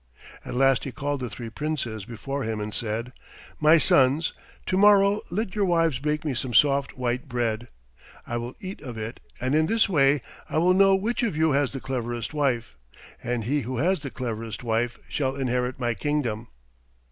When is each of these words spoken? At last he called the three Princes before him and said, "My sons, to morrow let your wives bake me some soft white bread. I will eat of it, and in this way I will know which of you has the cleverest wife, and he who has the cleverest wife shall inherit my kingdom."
At 0.43 0.55
last 0.55 0.83
he 0.83 0.91
called 0.91 1.19
the 1.19 1.29
three 1.29 1.51
Princes 1.51 2.05
before 2.05 2.41
him 2.41 2.59
and 2.59 2.73
said, 2.73 3.13
"My 3.59 3.77
sons, 3.77 4.33
to 4.65 4.75
morrow 4.75 5.21
let 5.29 5.53
your 5.53 5.65
wives 5.65 5.99
bake 5.99 6.25
me 6.25 6.33
some 6.33 6.55
soft 6.55 6.97
white 6.97 7.29
bread. 7.29 7.67
I 8.25 8.37
will 8.37 8.55
eat 8.59 8.81
of 8.81 8.97
it, 8.97 9.19
and 9.39 9.53
in 9.53 9.67
this 9.67 9.87
way 9.87 10.23
I 10.49 10.57
will 10.57 10.73
know 10.73 10.95
which 10.95 11.21
of 11.21 11.37
you 11.37 11.51
has 11.51 11.71
the 11.71 11.79
cleverest 11.79 12.33
wife, 12.33 12.75
and 13.21 13.43
he 13.43 13.61
who 13.61 13.77
has 13.77 13.99
the 13.99 14.09
cleverest 14.09 14.63
wife 14.63 14.97
shall 15.07 15.35
inherit 15.35 15.77
my 15.79 15.93
kingdom." 15.93 16.47